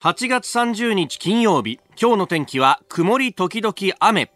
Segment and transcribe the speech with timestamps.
[0.00, 4.30] 8月30日金曜日今日の天気は曇り時々雨。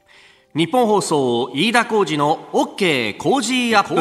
[0.56, 3.94] ニッポン放送飯田浩司の OK Cozy up。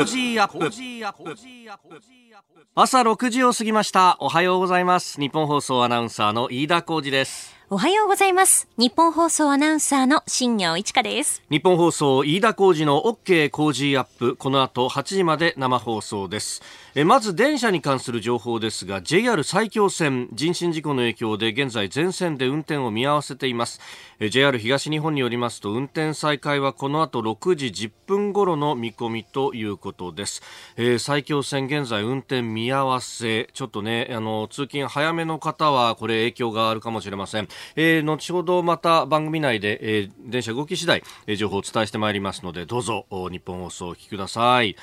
[2.73, 4.17] 朝6時を過ぎました。
[4.19, 5.21] おはようございます。
[5.21, 8.67] ニッポン放送アナウンサーの飯田浩司ですおはようございます。
[8.75, 11.41] ニッポン放送アナウンサーの新行市佳です。
[11.49, 14.35] ニッポン放送飯田浩司の OK Cozy up。
[14.35, 16.61] この後8時まで生放送です。
[16.93, 23.79] えまず電車に関する情報ですが JR 埼京線人身事故の影響で現在全線で運転を見合わせています。
[24.19, 30.41] え JR 東日本によりますと運転再開はこの後6時10分頃の見込みということです、
[30.75, 33.47] えー、埼京線現在運転見合わせ。
[33.53, 44.75] ちょっとねあの通勤早めの方はこれ影響があるかもしれません、えー、後ほどまた番組内で、えー、電車動き次第、えー、情報をお伝えしてまいりますのでどうぞ日本放送お聞きください。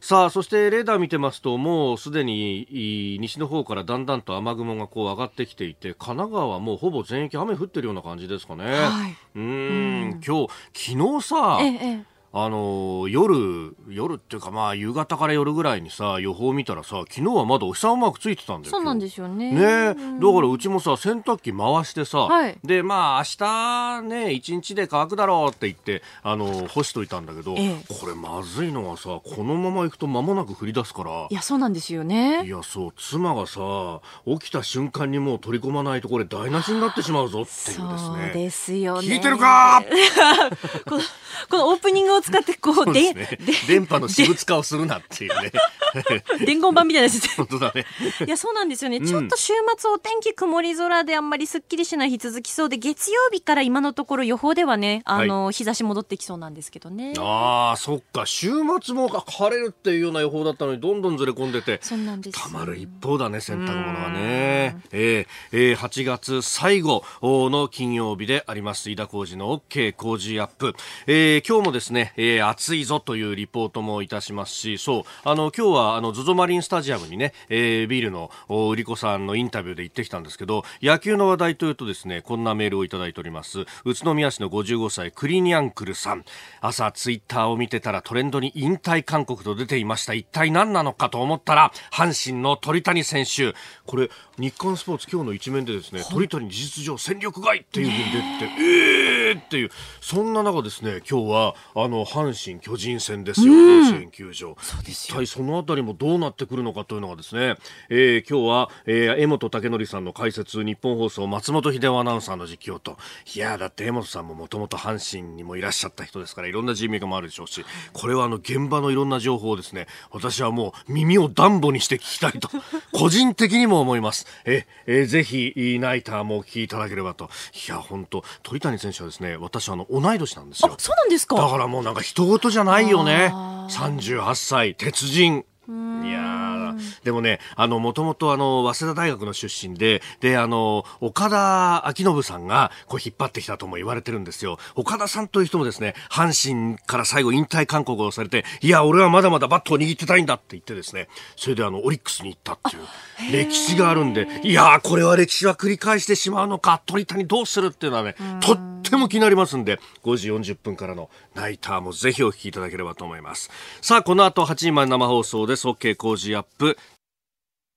[0.00, 8.64] さあそしてレーダー見てますともうすでに西の方からだんだんと雨雲がこう上がってきていて神奈川はもうほぼ全域雨降ってるような感じですかね。
[8.64, 11.66] はい、うん今日昨日さ、え
[11.98, 19.50] えあの夜、夜っていうかまあ夕方から夜ぐらいにさ予報見たらさ昨日はまだお日様マークついてたんだよそうなんですよね。
[19.50, 31.26] ね、うん、だからうちもさ洗濯機回してさ、はい、でまあ明日ね一日で乾くだろうって言ってあの干しといたんだけど、ええ、これまずいのはさこのまま行くと間もなく降り出すから。
[31.28, 32.46] いやそうなんですよね。
[32.46, 37.98] いやそう妻がさ起きた瞬間にもう取り込まないとこれ台無しになってしまうぞっていうですね。
[37.98, 39.08] そうですよね。
[39.08, 39.82] 聞いてるか
[40.88, 41.02] この
[41.48, 43.28] このオープニングを使ってこうで、ね、
[43.66, 45.50] 電波の私物化をするなっていうね
[46.44, 47.86] 伝言版みたいなやつ本当だね。
[48.26, 57.14] いやそうなんですよね、うん、ちょっと週末お天気曇り空であんまりすっきりしない日続きそうで月曜日から今のところ予報ではねあの、はい、日差し戻ってきそうなんですけどね。
[57.18, 58.26] ああそっか。
[58.26, 58.50] 週
[58.82, 61.78] 末も晴れるっていうような予報だったのにどんどんずれ込んでて。
[61.82, 62.42] そうなんです。
[62.42, 64.76] たまる一方だね洗濯物がね。
[64.92, 70.74] えー、えー、8月最後の金曜日であります飯田浩二の OK 工事アップ、
[71.06, 75.02] えー、今日もですね、えー、暑いぞというリポートもいたしますしそう。
[75.24, 83.60] あの今日ははあの ZOZO マリンスタジアムにね、えー、ビールの売り子さんのインタビューで行ってきたんですけど野球の話題というとですねこんなメールをいただいております。
[83.84, 86.24] 宇都宮市の55歳クリニアンクルさん。
[86.60, 90.14] 朝ツイッターを見てたらトレンドに引退勧告と出ていました。
[90.14, 93.54] 一体何なのかと思ったら阪神の鳥谷選手。
[93.86, 98.04] これ日刊スポーツ今日の一面でですね鳥谷事実上戦力外っていうふうに
[98.40, 99.10] 出てて、え。
[99.34, 99.70] ーっていう
[100.00, 104.56] そんな中ですね今日はあの阪神巨人戦ですよ、甲子園球場。
[104.86, 107.56] 一体そのあたりもどうなってくるのかというのがですね、
[107.88, 112.96] えー、今日は、えー、江本武則さんの解説日本放送松本秀夫アナウンサーの実況と。
[113.34, 122.48] いやだって江本さんももともと阪神にもいらっしゃった人ですからいろんな人脈もあるでしょうしこれはあの現場のいろんな情報をですね私はもう耳を暖房にして聞きたいと
[122.92, 127.30] 個人的にも思いますえ、えー、ぜひナイターもお聞きいただければと。
[127.66, 130.74] いや本当鳥谷選手はですね私あの同い年なんですよ。
[130.78, 131.36] そうなんですか？
[131.36, 133.32] だからもうなんか人事じゃないよね。
[133.68, 135.44] 38歳鉄人。
[135.68, 135.72] い
[136.10, 136.59] や
[137.04, 144.58] でもね、あの、もともとあの、早稲田大学の出身で、で、あの、岡田昭信さんが、こう引っ張ってきたとも言われてるんですよ。
[144.74, 163.50] 岡田さんという人もですね、阪神から最後引退勧告をされて、いや、俺はまだまだバットを握ってたいんだって言ってですね、それであの、オリックスに行ったっていう歴史があるんで、いやこれは歴史は繰り返してしまうのか、鳥谷どうするっていうのはね、とっても気になりますんで、5時40分からのナイターもぜひお聞きいただければと思います。
[163.80, 165.66] さあ、この後8時まで生放送です。
[165.68, 166.59] OK 工事アップ。
[166.60, 166.76] ップ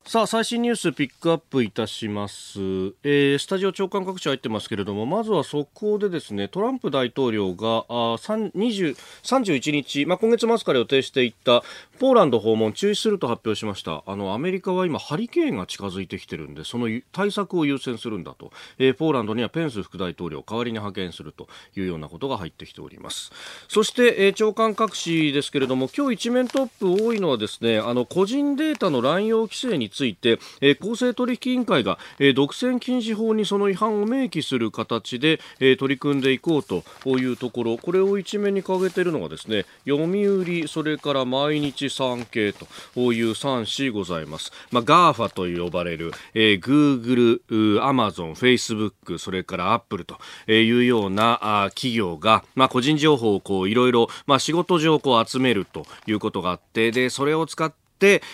[0.06, 2.60] さあ最新ニュースピックアップいたします、
[3.04, 11.64] えー、スタジオ長官各地入ってますけれどもまずは速報でですねトランプ大統領があ20 31日、まあ、今月末から予定していた
[12.00, 14.04] ポーランド訪問中止すると発表しました。
[14.06, 21.48] あのアメリカは今ハリケーンが近づいてきてるんでその対策を優先するんだと、えー、ポーランドにはペンス副大統領を代わりに派遣すると
[21.78, 23.32] いうようなことが入ってきております。
[23.70, 36.84] そして、えー、長官各紙ですけれども今日一面トップ多いのはですねあの個人データの乱用規制について、えー、公正取引委員会が、えー、独占禁止法にその違反を明記する形で、えー、取り組んでいこうと
[37.18, 37.78] いうところ。
[37.78, 42.66] これを一面に掲げているのがですね読売それから毎日産経と
[43.14, 47.42] いう3紙ございます、まあ、GAFA と呼ばれる、えー、Google、
[47.82, 50.18] Amazon、Facebook それからアップルと
[50.52, 57.83] いうようなあ企業が、まあ、個人情報をこういろいろ、まあ、仕事上こう集めるということがあってでそれを使って、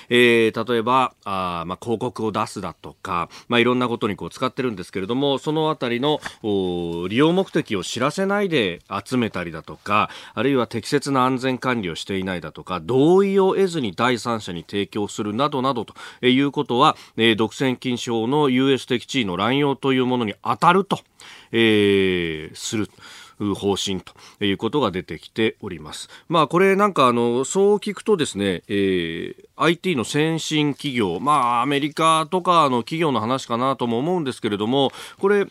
[0.10, 15.94] えー、例えばあ、まあ、広告を出すだとか、まあ、いろんなことにこう使ってるんですけれどもそのあたりの利用目的を知らせないで集めたりだとかあるいは適切な安全管理をしていないだとか同意を得ずに第三者に提供するなどなどと
[16.26, 21.00] いうことは、えー、独占禁止法の優越的地位の乱用というものに当たると、
[21.52, 22.90] えー、する。
[23.56, 24.14] 方針と
[24.44, 26.10] いうことが出てきております。
[26.28, 35.48] まあこれなんかあの、そう聞くとですね、えー、IT の先進企業、まあアメリカとかの企業の話かなとも思うんですけれども、これ、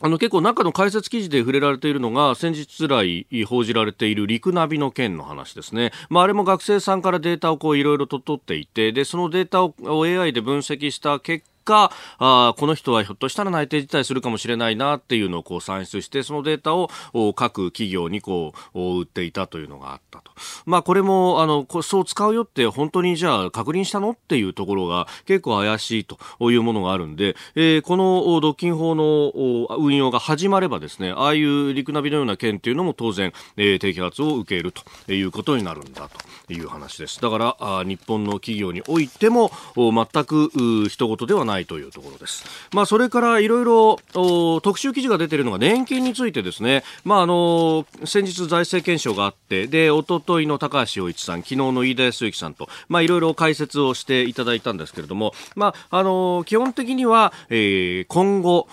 [0.00, 5.92] あの結構中の解説記事で触れられているのが先日来報じられている陸ナビの件の話ですね。
[6.10, 16.88] まああれも学生さんからデータをこういろいろと取っていて、で、そのデータを AI で分析した結果、あこの人はひょっとしたら内定辞退するかもしれないなっていうのをこう算出して、そのデータを
[17.34, 20.30] 各企業にこう売っていたというのがあったと。
[20.66, 26.18] まあこれも、あの、そう使うよって本当にじゃあ確認したのっていうところが結構怪しいと
[26.50, 29.32] いうものがあるんで、えー、この独禁法の
[29.78, 36.08] 運用が始まればですね、ああいう陸ナビのような件っていうのも当然、えー、摘発を受けるということになるんだ
[36.46, 37.20] という話です。
[37.20, 40.50] だから、あ日本の企業においても全く
[40.88, 42.44] 一言ではないないというところです。
[42.72, 58.66] まあ、それからいろいろ特集記事が出ているのが年金についてですね、まあ、あの先日財政検証があってで一昨日の高橋洋一さん昨日の飯田康之さんと、まあ、いろいろ解説をしていただいたんですけれども、まあ、あの基本的には、えー、今後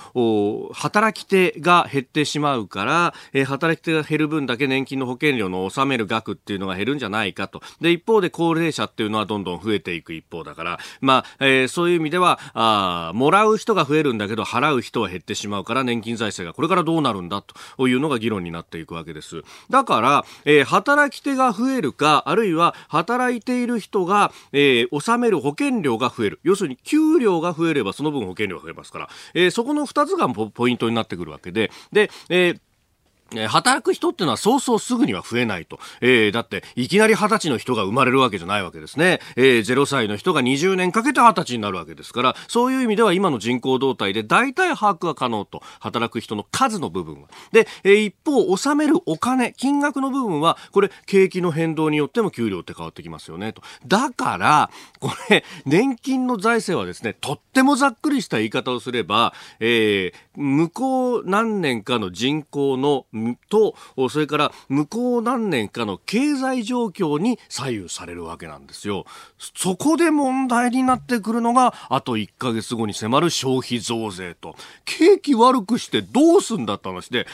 [0.74, 12.71] 働き手が減ってしまうから、えー、働き手が減る分だけ年金の保険料の納める額っていうのが減るんじゃないかとで一方で高齢者っていうのはどんどん増えていく一方だから、まあえー、そういう意味ではあ
[13.10, 17.42] あもらう人が増えるんだけど払う人は減ってしまうから年金財政がこれからどうなるんだ
[17.78, 19.44] というのが議論になっていくわけです。
[19.70, 26.40] だから、えー、働き手が増えるか、あるいは働いている人が、えー、納める保険料が増える。
[26.44, 32.60] 要するに給料が増えればその分保険料が増えますから、えー、そこの2つがポイントになってくるわけで、で、えー
[33.48, 35.80] 働く人っていうのはそうそうすぐには増えないと。
[36.02, 39.20] えー、だって、いきなり二十歳の人が生まれるわけじゃないわけですね。
[39.36, 45.62] えー、0歳の人が20年かけて二十歳になるわけですから、そういう意味では今の人口動態で大体把握が可能と。
[45.80, 47.30] 働く人の数の部分は。
[47.52, 53.62] で、えー、一方、納めるお金、金額の部分は、これ、景気の変動によっても給料って変わってきますよね、と。
[53.88, 54.70] だから、
[55.00, 63.06] これ、年金の財政はですね、とってもざっくりした言い方をすれば、えー、向こう何年かの人口の
[63.50, 63.76] と、
[64.10, 69.06] それから向こう何年かの経済状況に左右されるわけなんですよ。
[69.38, 74.56] そこで問題になってくるのが、あと1ヶ月後に迫る消費増税と。
[74.86, 77.28] 景気悪くしてどうすんだって話で、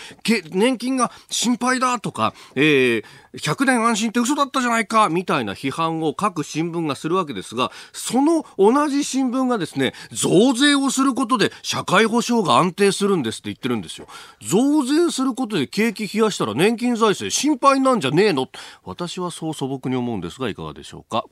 [0.52, 3.04] 年金が心配だとか、えー、
[3.38, 14.08] 100年安心って嘘だったじゃないかみたいな批判を各新聞がするわけですが、その同じ新聞がですね、増税をすることで社会保障が安定するんですって言ってるんですよ。
[14.42, 18.48] 増税することで景気冷やしたら年金財政心配なんじゃねえの？
[18.84, 21.26] 私はそう素朴に思うんですがいかがでしょうか？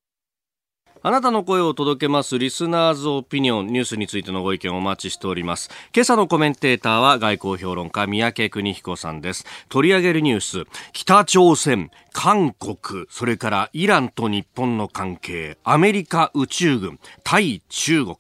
[1.07, 5.69] あなたの声を届けますリスナーズオピニオンニュースについてのご意見をお待ちしております。
[5.95, 9.45] 今朝のコメンテーターは外交評論家三宅邦彦さんです。
[9.69, 10.63] 取り上げるニュース、
[10.93, 18.17] 北朝鮮、韓国、それからイランと日本の関係、アメリカ宇宙軍、対中国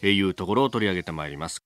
[0.00, 1.62] というところを取り上げてまいります。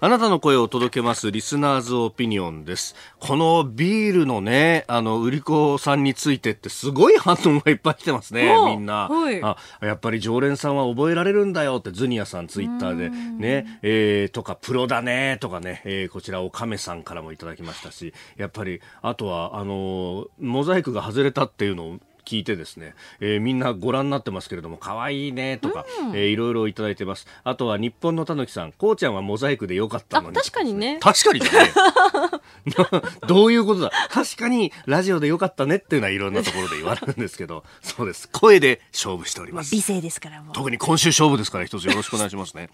[0.00, 2.94] あなたの声を届けますリスナーズオピニオンです。
[3.18, 9.08] このビールのね、あの、売り子さんについてってすごい反応がいっぱい来てますね、みんな。
[9.08, 21.98] はい、あ、やっぱり常連さんは覚えられるんだよってズニアさんツイッターでね、えー、とかプロだねとかね、えー、こちらおかめさんからもいただきましたし、やっぱり、あとは、あの、モザイクが外れたっていうのを
[22.28, 27.26] 聞いてですね、えー、みんなご覧になってますけれども、可愛いねとか、うん、えー、いろいろいただいてます。
[27.42, 30.36] あとは日本のたぬきさん、こうちゃんはモザイクでよかったのに。
[30.36, 30.98] 確かにね。
[31.00, 31.48] 確かにね
[33.26, 33.90] どういうことだ？
[34.10, 38.28] 確かにラジオでよかったねっていうのはいろんなところで言われるんですけど、そうです。
[38.30, 39.74] 声で勝負しております。
[39.74, 42.68] 美声ですからも特に今週勝負ですから一つよろしくお願いしますね。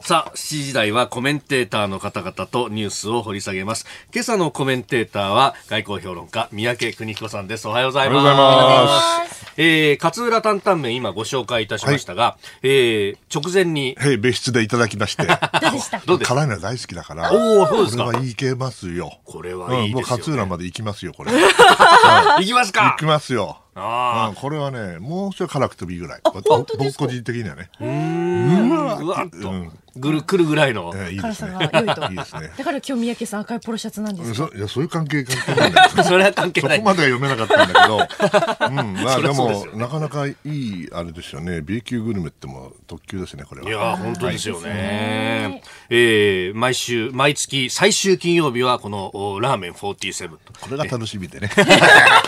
[0.00, 3.86] さあ、7時台はコメンテーターの方々とニュースを掘り下げます。
[4.12, 7.66] 今朝のコメンテーターは外交評論家、三宅邦彦さんです。
[7.66, 8.24] おはようございます。
[8.26, 9.46] おはようございます。
[9.56, 13.96] えー、勝浦担々麺今ご紹介いたしましたが、はい、えー、直前に。
[13.98, 15.24] へ別室でいただきまして。
[15.26, 15.98] どうでした？
[16.00, 17.32] どうです辛いの大好きだから。
[17.32, 18.04] おおそうですか？
[18.04, 19.18] これはいけますよ。
[19.24, 21.32] これはいいですよ、ね、うん、もう勝浦まで行きますよ、これ。
[22.38, 22.90] 行きますか？
[22.90, 23.56] 行きますよ。
[23.74, 26.20] ああ、これはね、もうちょい辛くてもいいぐらい。
[26.22, 27.70] 僕個人的にはね。
[27.80, 28.70] うん。
[28.86, 30.92] わぐわっとうんぐるくるぐらいの。
[30.94, 32.02] えーいいです辛さねが良いと。
[32.10, 32.50] いいですね。
[32.56, 35.90] だから今日三宅さん赤いポロシャツなんですかそいやそういう関係関係ない。
[36.04, 36.78] それは関係ない。
[36.78, 37.96] そこまでは読めなかったんだけど、
[38.68, 41.60] うん、まあでもなかなかいいあれですよね。
[41.62, 43.68] B 級グルメってもう特急ですねこれは。
[43.68, 44.70] いやー本当ですよね。
[44.70, 50.38] はいえー毎週、毎月最終金曜日はこのおラーメン47と。
[50.60, 51.50] これが楽しみでね。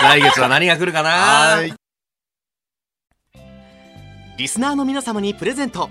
[0.00, 1.10] 来月は何が来るかな？
[1.10, 1.72] はい。
[4.36, 5.90] リスナーの皆様にプレゼント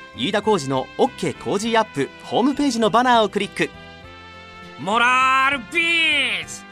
[0.17, 3.69] 飯田浩司の OK 工事アップホームページのバナーをクリック。
[4.79, 6.63] モラルビーズ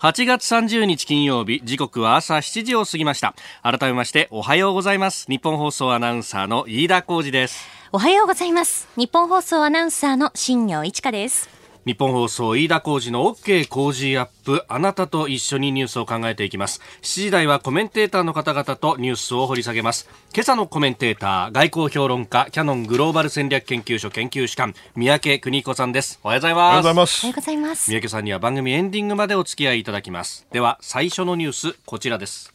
[0.00, 3.34] ！8月30日金曜日時刻は朝7時を過ぎました。
[3.62, 5.26] 改めましておはようございます。
[5.28, 7.66] 日本放送アナウンサーの飯田浩二です。
[7.90, 8.88] おはようございます。
[8.96, 16.80] 日本放送アナウンサーの新業一華です日本放送飯田浩二の OK 工事アップあなたと一緒にニュースを考えていきます。
[17.02, 20.08] 7時台はコメンテーターの方々とニュースを掘り下げます。
[20.32, 26.20] 今朝のコメンテーター外交評論家キャノングローバル戦略研究所研究士官三宅邦彦さんです。
[26.22, 27.20] おはようございおはようますございます。
[27.20, 27.90] おはようございます。
[27.90, 30.46] 三宅さんには番組エンディングまでお付き合いいただきます。
[30.52, 32.54] では最初のニュースこちらです。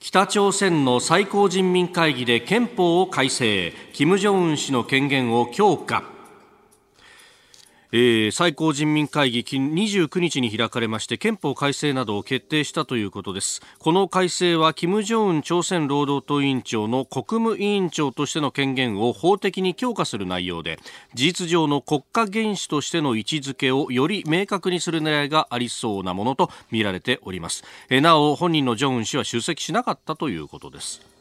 [0.00, 3.74] 北朝鮮の最高人民会議で憲法を改正。
[3.92, 6.16] 金正恩氏の権限を強化
[7.90, 13.62] えー最高人民会議29日に開かれまして憲法改正などを決定したということです。
[13.78, 20.78] この改正は金正恩朝鮮労働党委員長の国務委員長としての権限を法的に強化する内容で
[21.14, 27.64] 事実上の国家元首としての位置づけをより明確にする狙いがありそうなものと見られております。
[27.88, 31.17] えーなお本人の正恩氏は出席しなかったということです。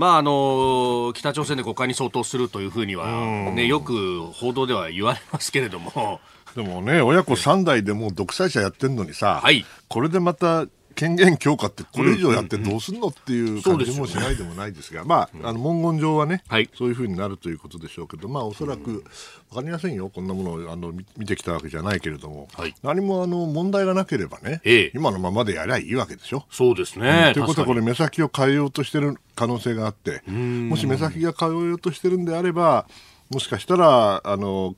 [0.00, 3.06] まああの北朝鮮で国会に相当するというふうには、
[3.52, 6.20] ね、よく報道では言われますけれども、
[6.56, 9.66] でもね親子3代でもう独裁者やってんのにさ、はい。
[9.88, 16.70] これでまた権限強化ってこれ以上やってどうすんのっていう感じもしないでもないですが、まあ、あの文言上はね、はい。
[16.76, 19.04] そういうふうになるということでしょうけど、まあ、おそらく
[19.50, 22.74] 分かりませんよ、こんなものをあの見見てきたわけじゃないけれども、はい。
[22.82, 24.92] 何もあの問題がなければね、ええ。
[24.94, 26.44] 今のままでやりゃいいわけでしょ。
[26.50, 27.32] そうですね。
[27.34, 32.86] ということはこれ確目先を変えようとしてる可能性があってもし目先が変えようとしてるんであれば
[33.30, 34.76] もしかしたらあの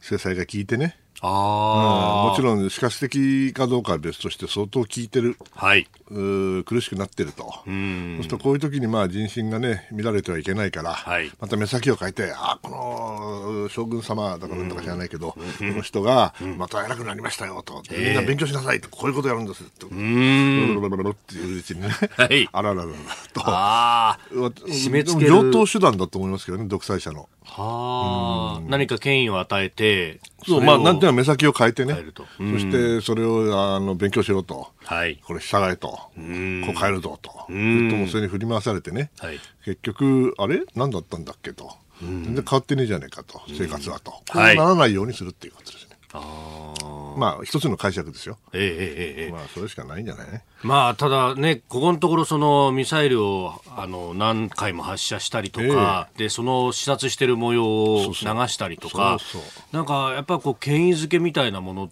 [0.00, 5.86] 制裁が効いてねああ、もちろん、死活的かどうかは別として相当効いてる、はい。
[6.08, 20.66] うー苦しくなってると、そうするとこういう時にまあ人心がね、乱れてはいけないから、はいまた目先を変えて、あこの将軍様だかなんだか知らないけど、この人がまた偉くなりましたよと、みんな勉強しなさいと、こういうことやるんですと、うん。
[20.68, 22.94] ブルブルブルっていううちにね、はいあらららら
[23.32, 23.42] と。
[23.44, 27.28] あ締め付けるでも上等手段だと思いますけどね、独裁者の。
[27.56, 27.62] あ。
[27.62, 28.60] はあ。
[28.66, 31.94] 何か権威を与えて、そう、まあ、なんていうのは目先を変えてね。
[32.38, 34.68] そして、それを、あの、勉強しろと。
[34.84, 35.20] はい。
[35.24, 35.88] これ従えと。
[35.88, 37.30] こう変えるぞと。
[37.52, 39.10] んともそれに振り回されてね。
[39.18, 39.40] はい。
[39.64, 40.62] 結局、あれ？
[40.74, 41.70] 何だったんだっけと。
[42.00, 43.40] 全然変わってねえじゃねえかと。
[43.48, 44.10] 生活はと。
[44.10, 45.96] こうなはいらないようにするっていうことですね。
[46.12, 46.85] ああ。
[47.16, 48.38] まあ、一つの解釈ですよ。
[48.52, 49.30] ええええええ。
[49.32, 50.26] まあ、それしかないんじゃない？
[50.62, 59.76] まあ、ただね、ここのところ、そのミサイルをあの何回も発射したりとか、でその視察してる模様を流したりとか、そうそう。
[59.76, 61.90] なんかやっぱこう権威づけみたいなもの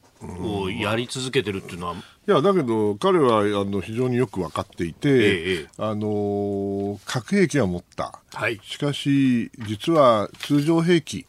[0.62, 1.95] をやり続けてるっていうのは、
[2.26, 5.69] いや、だけど、彼は、あの、非常によく分かっていて、ええ。
[5.76, 8.19] あの、核兵器は持った。
[8.33, 11.26] はい、しかし、実は通常兵器、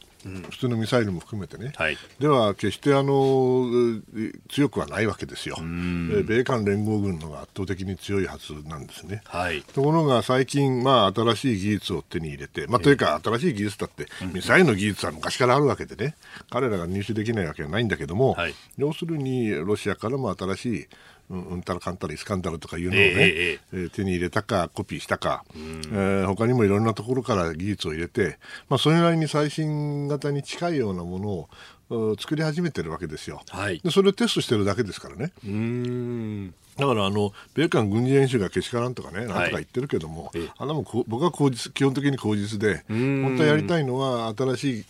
[0.50, 3.68] 普通のミサイルも含めてね、はい、では決してあの
[4.16, 9.22] え強くはないわけですよ、えー米韓連合軍のが圧倒的に強いはずなんですね。
[9.24, 16.16] はい、ところが最近、まあ、新しい技術を手に入れて、まあ、というか、新しい技術だって、ミサイルの技術は昔からあるわけでね、
[16.50, 18.54] 彼らが入手できないわけはないんだけども、はい。
[18.76, 20.88] 要するにロシアからも新しい、
[21.30, 23.12] うんうんたらかんたらイスカンダルとかいうのをね、ええ
[23.52, 31.48] ええー手に入れたか、コピーしたか、えー他にもいろんなところから技術を入れて、まあ、それなりに最新型に近いようなものを
[31.88, 33.42] うん作り始めてるわけですよ。
[33.48, 35.32] はいでそれをテストしてるだけですからね。
[35.44, 44.84] うーん、だからあの米韓軍事演習がけしからんとかね、なんとか言ってるけども、ええあも僕は口実基本的に口実で、本当はやりたいのは新しい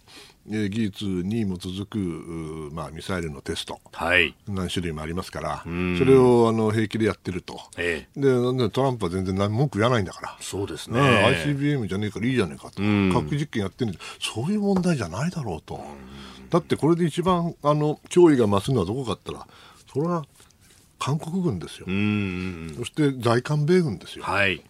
[0.49, 4.35] えー技術に基づく、うまあ、ミサイルのテスト、はい。
[4.49, 7.61] 何種類もありますから、んそれをあの平気でやってると。
[7.77, 8.21] ええ。
[8.21, 10.37] でトランプは全然文句言わないんだから。
[10.41, 11.43] そうですねね。
[11.45, 15.81] ICBM じゃねえからいいじゃねえかと、ん核実験やってるんでそういう問題じゃないだろうと、
[16.51, 19.47] だってこれで一番あの脅威が増すのはどこかったら
[19.93, 20.25] それは
[21.07, 21.87] 韓国軍ですよ。
[22.77, 24.61] そして在韓米軍ですよ、はい。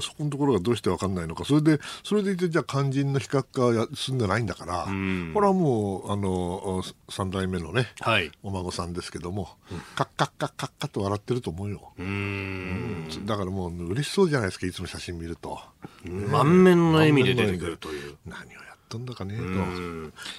[0.00, 8.32] そこのところがどうして分かんないのか、それで、それでいて、じゃあ肝心の非核化はや進んでないんだから、んこれはもう、あの、三代目のね、はい。
[8.42, 9.50] お孫さんですけども、
[9.94, 11.92] カッカッカッカッカッと笑ってると思うよ。
[11.98, 13.26] うーん。
[13.26, 15.60] だからもう嬉しそうじゃないですか、いつも写真見ると。
[16.04, 18.16] 満面の笑みで出てくるという。
[18.24, 19.38] 何をやったんだかね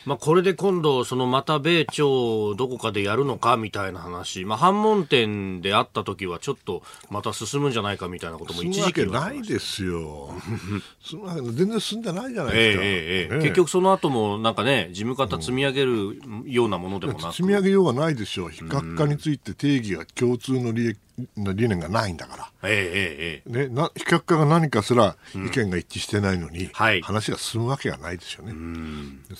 [0.05, 10.29] まあ、これで今度、そのまた米朝どこかでやるのかみたいな話、まあ、反問点であった時はちょっとまた進むんじゃないかみたいなことも進むわけ一時期はないですよ。
[11.01, 12.83] 進むわけ全然進んでないじゃないええですか。
[12.83, 17.31] ええええね結局その後もなんかね、事務方積み上げるようなものでもなく。
[17.31, 18.49] 積み上げようがないでしょう。
[18.49, 20.95] 非核化について定義が共通の理
[21.37, 22.51] の理念がないんだから。
[22.63, 28.53] ええええな非核化が何かすら意見が一致してないのに、はい話が進むわけがないですよね。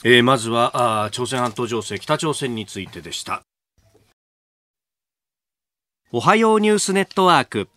[0.04, 3.42] えーまずはあー朝鮮半島情勢、北朝鮮についてでした。
[6.12, 7.68] おはようニュースネットワーク。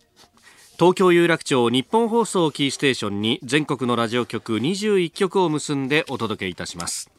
[0.77, 7.11] 東京有楽町日本放送キーステーションに全国のラジオ局21局を結んでお届けいたします。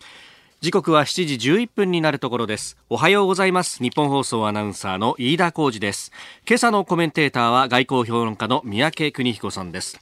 [0.61, 2.77] 時刻は7時11分になるところです。
[2.91, 3.83] おはようございます。
[3.83, 6.13] 日本放送アナウンサーの飯田浩二です。
[6.47, 9.99] 今朝のコメンテーターは外交評論家の三宅邦彦さんです。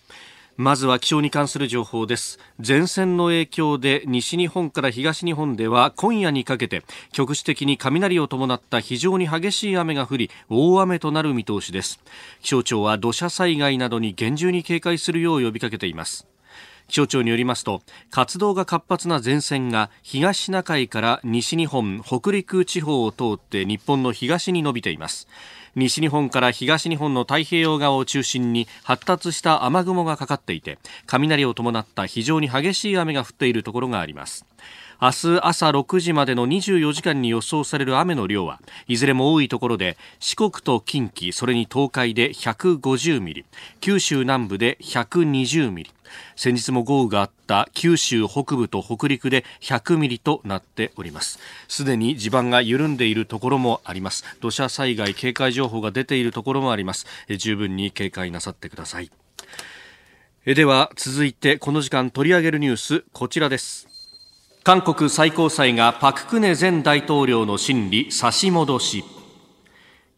[0.56, 12.00] まずは気象に関する情報です前線の影響で西日本から東日本では今夜にかけて局地的に雷を伴った非常に激しい雨が降り大雨となる見通しです
[12.42, 16.26] 気象庁は土砂災害などに厳重に警戒するよう呼びかけています
[16.88, 25.28] 気象庁によりますと活動が活発な前線が東シナ海から西日本北陸地方を通って日本の東に伸びています。
[25.75, 34.45] 西日本から東日本の太平洋側を中心に発達した雨雲がかかっていて雷を伴った非常に激しい雨が降っているところがあります。
[35.00, 43.45] 明日朝6時までの24時間に予想される雨の量はいずれも多いところで四国と近畿それに東海で150ミリ
[43.81, 45.90] 九州南部で120ミリ
[46.35, 51.38] 先日も豪雨があった九州北部と北陸で100ミリとなっております。
[51.69, 54.25] すでに地盤が緩んでいるところもあります。
[54.40, 57.07] 土砂災害警戒情報が出ているところもあります。
[57.37, 59.11] 十分に警戒なさってください。
[60.47, 63.98] では続いてこの時間取り上げるニュースこちらです。
[64.68, 69.02] 韓国最高裁がパク・クネ前大統領の審理差し戻し。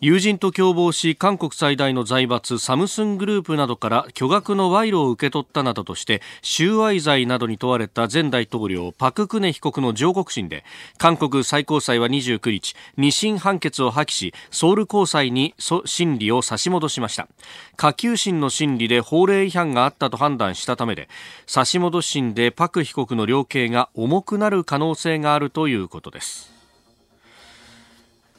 [0.03, 10.65] 友人と共謀し韓国最大の財閥サムスングループなどから巨額の賄賂を受け取ったなどとして収賄罪などに問われた前大統領パク・クネ被告の上告審で
[10.97, 17.29] 韓国最高裁は29日二審判決を破棄しソウル高裁に審理を差し戻しました。
[17.77, 21.11] 下級審の審理で法令違反があったと判断したためで
[21.47, 26.51] 差し戻し審でパク被告の量刑が重くなる可能性があるということです。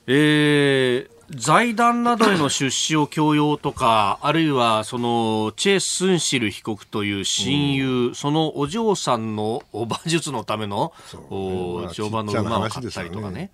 [0.08, 10.94] えー財団などへの出資を強要とか、あるいはそのチェ・スンシル被告という親友、そのお嬢さんの馬術のための、
[11.30, 13.52] おまあ乗馬の馬を買ったりとかね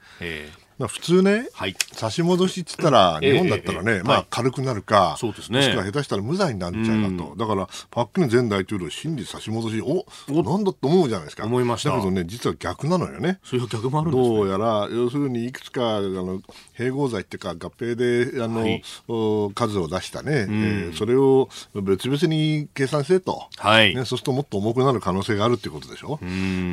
[0.85, 1.75] 普通ね、はい。
[1.93, 4.03] 差し戻しっつったら、ええ日本だったらね、まあええ。
[4.03, 4.27] はい。
[4.29, 5.57] 軽くなるか、そうですね。
[5.57, 10.05] もしくは下手したら無罪になっちゃうかと、だから、パク・クネ前大統領、審理差し戻し、お
[10.43, 11.45] なんだと思うじゃないですか。
[11.45, 11.89] 思いました。
[11.89, 13.39] だけどね、実は逆なのよね。
[13.43, 14.35] ーそういう逆もあるんですね。
[14.35, 16.41] どうやら、要するにいくつかあの
[16.77, 18.83] 併合罪っていうか、合併であの、はい。
[19.07, 23.95] お数を出したね、えーそれを別々に計算してと、はい。
[23.95, 26.19] ね、そうするともっと重くなる可能性があるっていうことでしょ。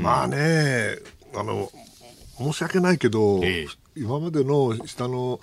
[0.03, 0.97] まあね
[1.35, 1.71] あの
[2.39, 5.41] 申し訳ないけど、ええ今までの下の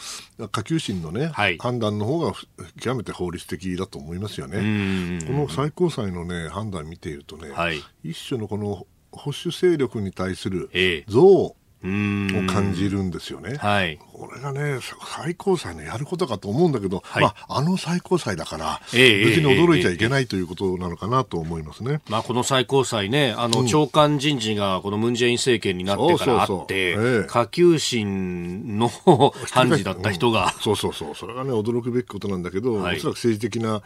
[0.51, 1.57] 下級審のね、はい。
[1.57, 2.33] 判断の方が
[2.79, 4.59] 極めて法律的だと思いますよね。
[5.23, 5.25] ん。
[5.25, 7.81] この最高裁のね判断見ているとね、はい。
[8.03, 11.05] 一種のこの保守勢力に対するええ。
[11.07, 13.57] 憎悪を感じるんですよね。
[13.57, 13.97] はい。
[14.13, 17.23] これがね、最高裁のやることかと思うんだけど、はい。
[17.23, 22.01] まあ、あの最高裁だから、ええ別に驚いちゃいけないということなのかなと思いますね。
[22.07, 28.87] まあ、この最高裁ね、あの、長官人事がこのムンジェイン政権になってからあってええ、下級審の
[29.51, 32.97] 判事だった人が、そうそうそう、それがね、驚くべきことなんだけど、はい。
[32.97, 33.81] おそらく政治的な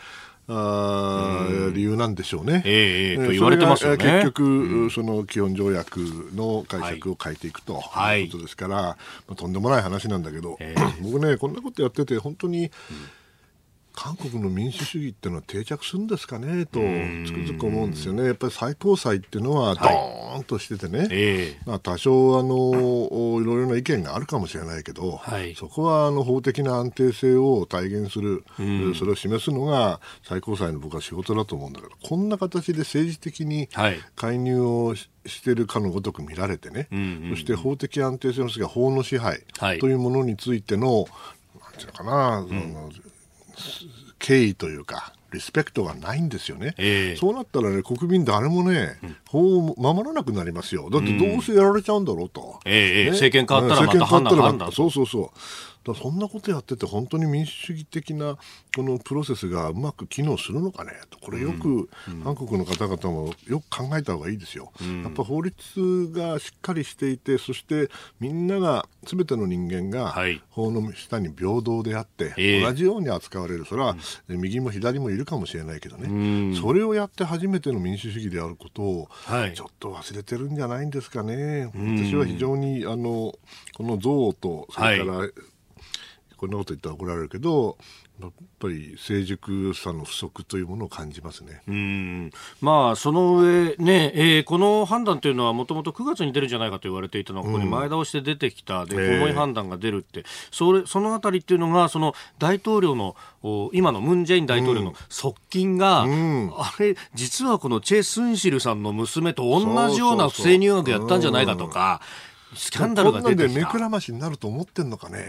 [0.48, 2.62] あー理由なんでしょうね。
[2.66, 3.98] ええええねと言われてますよね。
[3.98, 6.00] 結局、その基本条約
[6.36, 8.98] の解釈を変えていくとはいいうことですから、ま
[9.32, 12.72] あ、とんでもない話なんだけど、え僕ね、こんなことやってて、本当に、
[13.96, 18.26] 韓国の民主主義っていうのは定着するんですかねとつくづく思うんですよね。
[18.26, 21.00] やっぱり最高裁っていうのはドーンとしててね、
[21.66, 28.44] はい多少あのいろいろな意見があるかもしれないけど、はい、そこはあの法的な安定性を体現する、
[28.98, 33.70] それを示すのが最高裁の僕は仕事だと思うんだけどこんな形で政治的に
[34.16, 36.88] 介入をし,、しているかのごとく見られてね、
[37.30, 39.44] そして法的安定性の次は法の支配
[39.80, 41.06] というものについての、
[41.62, 42.92] なんていうのかな、うん、
[44.20, 50.90] 敬意というか、リスペクトがないんですよね、えー、そうなったらね、国民誰もね、うん、法を守らなくなりますよ。
[50.90, 52.60] だってどうせやられちゃうんだろうと。
[52.66, 55.30] うん、え政権変わったらまた判断判断そうそうそう。
[55.86, 58.38] だそんなことやってて本当に民主主義的な
[58.76, 60.92] このプロセスがうまく機能するのかね？
[61.10, 61.90] とこれよく
[62.24, 64.72] 韓国の方々もよく考えた方がいいですよ。
[65.04, 70.16] やっぱ法律がしっかりしていてそしてみんなが全ての人間が
[70.50, 73.66] 法の下に平等であって、同じように扱われる。
[73.66, 73.96] それは
[74.28, 79.10] 右も左もいるかもしれないけどね、それをやって初めての民主主義であることを
[79.54, 81.72] ちょっと忘れてるんじゃないんですかね。
[81.76, 83.34] 私は非常にあの
[83.76, 85.28] この憎悪とそれから、
[86.48, 87.78] こんなこと言ったら怒られるけど
[88.22, 91.62] やっぱり成熟さの不足というものを感じますね。
[91.68, 92.32] うん。
[92.62, 103.18] まあ、その上、ねえー、この判断というのはもともと9月に出るんじゃないかと言われていたのが、ここに前倒して出てきた、で重い判断が出るって、それそのあたりっていうのが、その大統領の
[103.74, 112.00] 今のムン・ジェイン大統領の側近が、うん、あれ、実はこのチェ・スンシルさんの娘と同じような不正入学やったんじゃないかとか。
[112.02, 113.48] そうそうそうスキャンダルが出てきた。
[113.48, 115.26] で目くらましになると思ってんのかね。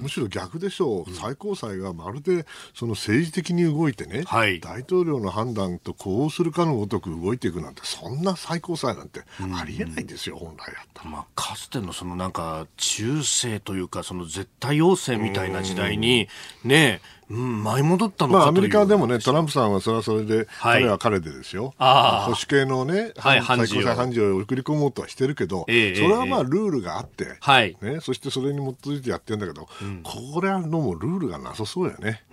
[0.00, 1.12] むしろ逆でしょう。
[1.12, 11.10] 最高裁がまるでその政治的に動いてね、はい、大統領の判断とこうするかのごとく動いていくなんて、そんな最高裁なんてありえないですよ、本来だったら。
[11.10, 16.28] まあ、かつてのそのなんか中世というか、その絶対要請みたいな時代に、
[16.64, 21.74] ね、うん、舞い戻ったのまあ、アメリカでもね、トランプさんはそれはそれで、はい、彼は彼でですよ。
[21.78, 32.24] 保守系のね、はい、最高裁判事を送り込もうとはしてるけど、えー、それはまあルールがあって、はい、ね、そしてそれに基づいてやってるんだけど、うん、これはのもルールがなさそうやね。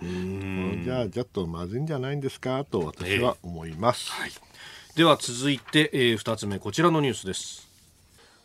[0.84, 4.10] じゃあ、ちょっとまずいんじゃないんですかと私は思います。
[4.16, 4.32] えーはい、
[4.96, 7.67] では続いて、えー、2つ目、こちらのニュースです。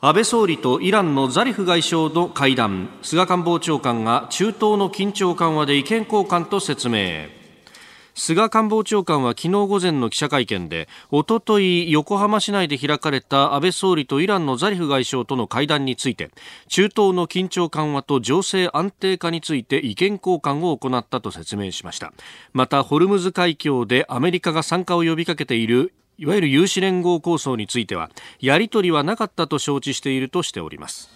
[0.05, 2.89] 安倍総理とイランのザリフ外相の会談。
[3.03, 7.27] 菅官房長官が中東の緊張緩和で意見交換と説明。
[8.13, 16.31] 菅官房長官は昨日午前の記者会見でおととい横浜市内で開かれた安倍総理とイランのザリフ外相との会談について
[16.67, 22.11] 中東の緊張緩和と情勢安定化について意見交換を行ったと説明しました。
[22.51, 31.09] またホルムズ海峡でアメリカが参加を呼びかけているいわゆる有志連合構想についてはやり取りはなかったと承知しているとしております。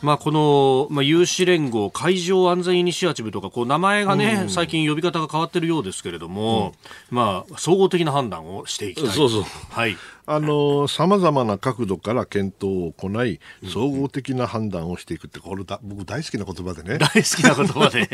[0.00, 6.72] まあ、この、まあ、有志連合海上安全イニシアチブとかこう名前がね、うん、最近呼び方が変わってるようですけれども、
[7.10, 9.12] うん、まあ、総合的な判断をしていきたい。
[9.12, 9.42] そうそう。
[9.70, 9.96] はい
[10.30, 16.98] あの、様々な角度から検討を行い、総合的な判断をしていくって、これだ、僕大好きな言葉でね。
[16.98, 18.08] 大好きな言葉で。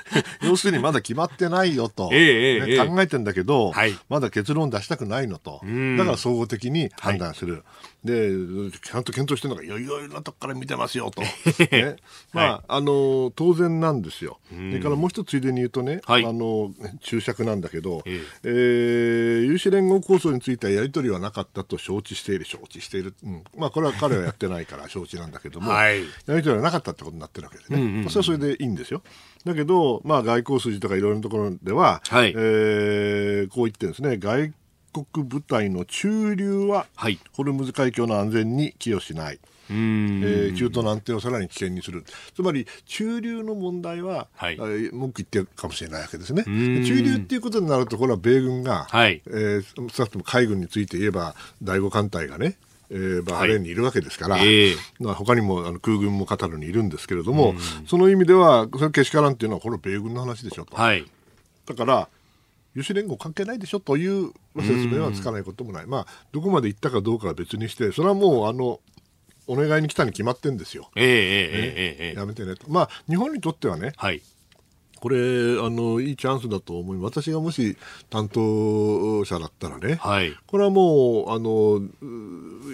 [0.42, 5.60] 要するにまだ決まってないよと、えー、ね、考えてんだけど、はい、まだ結論出したくないのと。
[5.98, 7.52] だから総合的に判断する。
[7.52, 7.62] はい
[8.04, 8.30] で、
[8.70, 11.20] ちゃんと検討してるのがいろいろなとこから見てますよと。
[11.72, 11.96] ね、
[12.32, 14.38] まあ、はい、あの、当然なんですよ。
[14.50, 23.14] それからもう一つついでに言うとね、はい、あの、注釈なんだけど、えー、えー、有志連合構想についてはやり取りはなかったと承知している、承知している。
[23.24, 27.82] うん、まあ、これは彼はやってないから 承知なんだけども、はい、やり取りはなかったってことになってるわけでね。
[27.82, 29.02] うんうんうん、それはそれでいいんですよ。
[29.44, 34.18] だけど、まあ、外交筋とかいろいろなところでは、はい、えー、こう言ってるんですね。
[34.18, 34.52] 外
[34.92, 39.38] 国部隊の駐留は、はい、ホルムズ海峡の安全に寄与しない。
[39.70, 42.04] えー、中東の安定をさらに危険にする、
[42.34, 46.44] つまり中流の問題は、はい、文句言ってるかもしれないわけですね。
[46.44, 52.56] 中流っていうことになると、これは米軍が、はい、えー、少なくとも海軍について言えば、第5艦隊がね、
[52.90, 57.54] えー、バーレーンにいるわけですから、はいえー、他にもあの空軍もカタールにいるんですけれども、
[57.86, 60.76] その意味では、それけしからんっていうのは、これは米軍の話でしょと。
[60.76, 61.04] はい、
[61.66, 62.08] だから
[62.74, 68.80] 有志連合関係ないでしょという説明はつかないこともない、まあ、どこまで行ったかどうかは別にして、それはもうあの
[69.48, 70.90] お願いに来たに決まってんですよ。
[70.94, 72.70] えー、えー、えー、えー、やめてねと。
[72.70, 74.22] まあ、日本にとってはね、はい、
[75.00, 77.76] これあの、いいチャンスだと思い私がもし
[78.10, 81.80] 担当者だったらね、はい、これはもうあの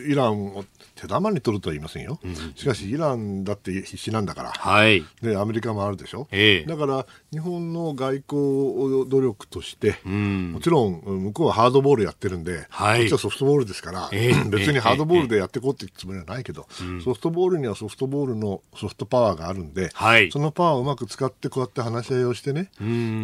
[0.06, 16.66] イランを手玉に取るとは言いませんよ、うん、しかしイランだって必死なんだから、はい、でアメリカもあるでしょ、ええ、だから日本の外交努力として、うん、もちろん向こうはハードボールやってるんで、はい、こっちはソフトボールですから、えー、別にハードボールでやっていこうってつもりはないけど、
[17.04, 22.70] ソフトボールにはソフトボールのソフトパワーがあるんで、はい、そのパワーをうまく使ってこうやって話し合いをしてね、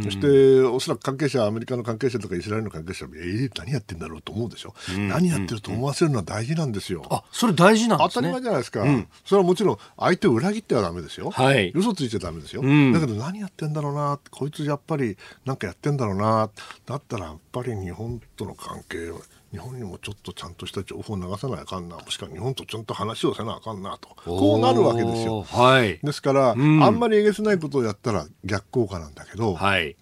[0.03, 7.05] そしておそらく関係者アメリカの関係者とかイスラエルの関係者はえー、何やってんだろうと思うでしょ、う何やってると思わせるのは大事なんですよ。
[7.11, 8.05] あそれ大事なんね。
[8.09, 16.51] 当たり前じゃないですか、うん、それはもちろん相手を裏切ってはだめですよ、はい、嘘ついちゃだめですよ、うん、だけど何やってんだろうなこいつやっぱりなんかやってんだろうな
[16.87, 19.11] だったらやっぱり日本との関係
[19.53, 24.09] 日本にもちょっとちゃんとした情報を流さなあかんなもしくは日本とちゃんと話をせなあかんなと。
[24.25, 29.97] こうなるわけですよ、はい、ですから、うん、あんまりえげつないことをやったら逆効果なんだけど、はい、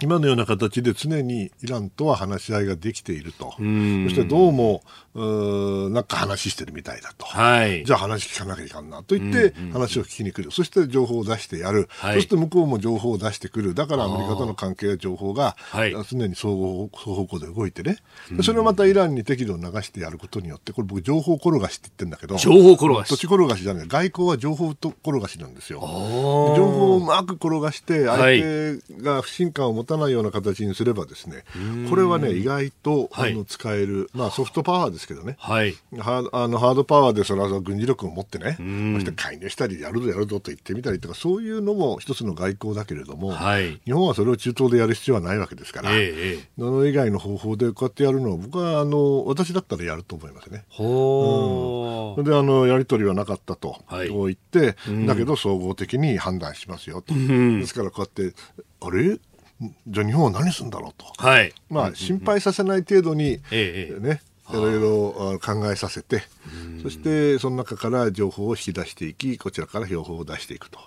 [0.00, 4.82] 今のような形で常にイランとは話し合いができていると、そしてどうも
[5.14, 15.56] うなんか話してるみたいだと、はい、じゃあ話聞かなきゃいかんなと言って話を聞きに来る、そして情報を出してやる、はい、そして向こうも情報を出してくる、だからアメリカとの関係や情報が
[16.08, 17.96] 常に相互双方向で動いてね、
[18.42, 23.08] それをまたイランに適度を流してやることによって、これ僕、情報転がしって言ってるんだけど、情報転がし。
[23.08, 25.80] 土地転がしじゃない、外交は情報と転がしなんですよ。
[25.80, 31.44] 情報をうまく転がして、相手が不信感を持たないような形にすればですね、
[31.90, 50.64] これはね、意外と、あの使える、まあ、ソフトパワーですけどね、はい、ハあのハードパワーでそれは軍事力を持ってね、そして介入したり、やるぞやるぞと言ってみたりとか、そういうのも一つの外交だけれども、はい、日本はそれを中東でやる必要はないわけですから、ええ、その以外の方法でこうやってやるのは、僕はあの私だったらやると思いますね。
[50.68, 57.14] ほうん、であのやり取りはなかったと、はい、言って、だけど総合的に判断しますよと。
[57.14, 58.34] ですからこうやって
[58.80, 59.18] あれ？
[59.86, 66.22] じゃあ日本は何するんだろうと、はい、まあ、心配させない程度に、ええね、いろいろ考えさせて、
[66.82, 70.78] そしてその中から情報を引き出していき、こちらから標本を出していくと、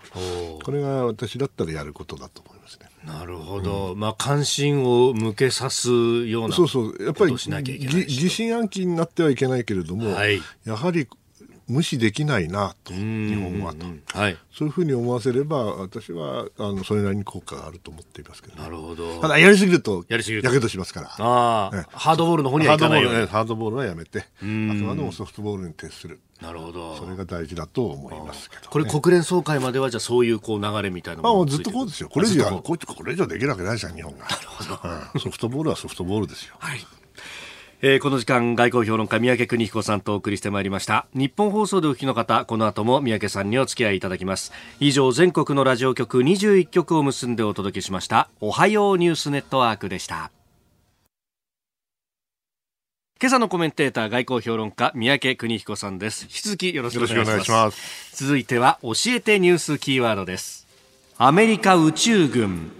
[0.63, 2.87] これが私だったらやることだと思いますね。
[3.05, 5.89] なるほど、うん、まあ関心を向けさす
[6.27, 7.03] ようなそうそう。
[7.03, 11.07] やっぱり疑心暗鬼になってはいけないけれども、はい、やはり
[11.67, 13.85] 無視できないなと、日本はと、
[14.17, 19.19] はい、そういうふうに思わせれば、私はあのそれなりに効果があると思っていますけど、なるほど。
[19.21, 26.19] ただ、やりすぎると、やりすぎるやけどしますから、あね、ハードボールの方にはいかないよ、ね、ハードボールはやめて、あくまでもソフトボールに徹する。
[26.41, 26.97] なるほど。
[26.97, 32.09] それが大事だと思いますけど、ね、これ国連総会まではじゃあそういうこう流れみたいなものずっとこうですよ。
[32.09, 34.25] これ以上これ以上できるわけないじゃん日本が。
[34.25, 34.79] なるほど、
[35.13, 36.55] うん、ソフトボールはソフトボールですよ。
[36.59, 36.79] はい。
[37.83, 41.07] えー、この時間外交評論家三宅邦彦さんとお送りしてまいりました。
[41.15, 44.51] 日本放送でお聞きの方この後も三宅さんにお付き合いいただきます。
[44.79, 48.29] 以上全国のラジオ局21局を結んでお届けしました。
[48.39, 50.29] おはようニュースネットワークでした。
[53.19, 56.25] 今朝のコメンテーター外交評論家三宅邦彦さんです。
[56.25, 58.15] 引き続きよろしくお願いします。
[58.15, 60.67] 続いては教えてニュースキーワードです。
[61.17, 62.71] アメリカ宇宙軍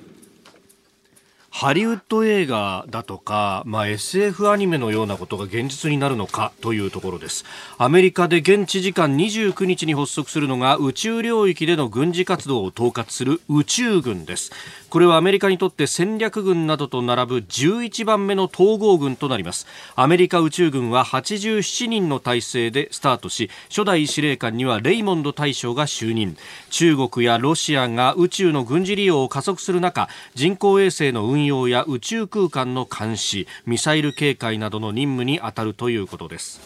[1.54, 7.44] ハリウッド映画だとか、まあ、SF アニメのようなことが現実になるのかというところです。
[7.78, 14.52] アメリカで現地時間29日に発足するのが宇宙領域での軍事活動を統括する宇宙軍です。
[14.90, 19.68] これはアメリカにとって戦略軍などと並ぶ11番目の統合軍となります。
[19.96, 26.38] アメリカ宇宙軍は87人の体制でスタートし初代司令官にはレイモンド大将が就任。
[26.70, 36.62] 中国やロシアが宇宙の軍事利用を加速する中人工衛星の運運用や宇宙空間の監視ミサイル警戒などの任務に当たるということです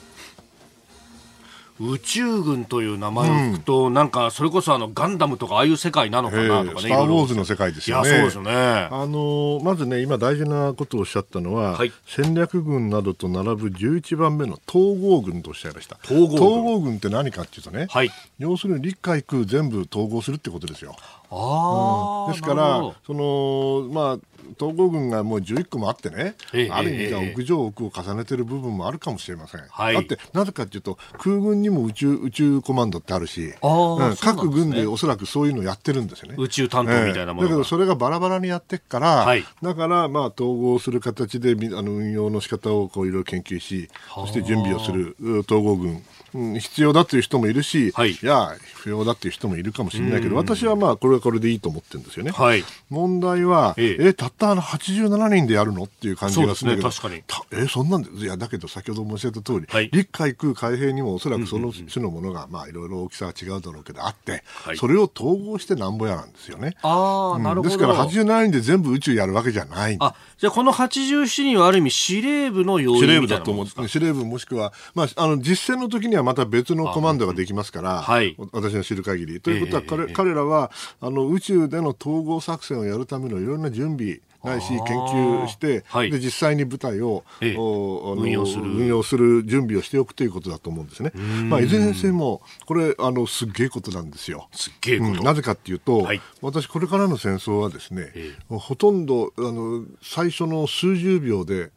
[1.78, 6.82] 宇宙軍という名前を聞くと、うん、なんかそれこそあのガンダムとかああいう世界なのかなとかね。
[6.82, 8.10] スター・ウォーズの世界ですよね。
[8.10, 8.54] そうですよね。
[8.54, 16.00] あのまずね今大事なことをおっしゃったのは、はい、戦略軍などと並ぶ11番目の統合軍とおっしゃいました。
[16.06, 20.96] 統合軍統合軍って何かっていうとね、はい、要するに陸海空全部統合するってことですよ。
[21.30, 29.62] あうん、ですからそのまあ統合軍がもう11個もあってね、ええ、ある意味では屋上奥を重ねてる部分もあるかもしれません。
[29.69, 36.36] はい、だってなぜかというと空軍にも宇宙宇宙コマンドってあるし、うん、各軍でおそらくそういうのやってるんですよね。
[36.38, 45.15] 宇宙担当みたいなもの、えー、だけどそれがバラバラにやってっから、はい、だからまあ統合する形であの運用の仕方をこういろいろ研究し、そして準備をする
[45.47, 46.03] 統合軍。
[46.36, 52.32] うん、必要だという人もいるし、はい、いや、不要だという人もいるかもしれないけど、私はまあ、これはこれでいいと思ってるんですよね。
[52.32, 54.13] はい、問題は、ええ。
[54.13, 57.63] たったあの87人でやるのっていう感じがするんだけど、ね、確かに。
[57.63, 66.76] えそんなんで、いや、だけど先ほど申し上げた通り、はい、陸海空海兵にもおそらくその種のものが、まあ、いろいろ大きさは違うだろうけどあって、はい、それを統合してなんぼやなんですよね。
[66.82, 67.69] ああ、なるほど。
[67.69, 69.98] ですから87人で全部宇宙やるわけじゃない。
[70.00, 79.40] あじゃあこの87人はある意味司令部の要因司令部だと思う司令部もしくは、まあ、あの実戦の時にはまた別のコマンドができますから、はい、私の知る限り。
[79.40, 88.64] ということは彼,、彼らはあの宇宙での統合作戦をやるためのいろんな準備ないし研究して、はい、で実際に部隊を、ええ、運用する。
[88.64, 91.12] 運用する準備をしておくということだと思うんですね。
[91.50, 94.48] まあ、いずれにせよこれあのすっげえことなんですよ。
[94.54, 101.72] すっげえうん、なぜかっていうと、はい、私これからの戦争はですね、え、ほとんどあの最初の数十秒で